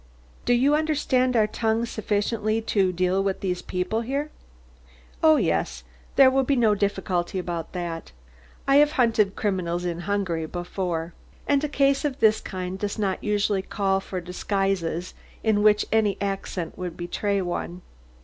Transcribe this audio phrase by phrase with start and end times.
[0.45, 4.31] "Do you understand our tongue sufficiently to deal with these people here?"
[5.21, 5.83] "Oh, yes;
[6.15, 8.11] there will be no difficulty about that.
[8.67, 11.13] I have hunted criminals in Hungary before.
[11.47, 16.17] And a case of this kind does not usually call for disguises in which any
[16.19, 17.83] accent would betray one."